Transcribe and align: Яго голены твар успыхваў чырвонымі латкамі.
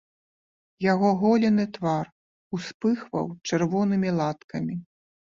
Яго 0.83 1.09
голены 1.23 1.65
твар 1.75 2.05
успыхваў 2.59 3.25
чырвонымі 3.49 4.09
латкамі. 4.21 4.75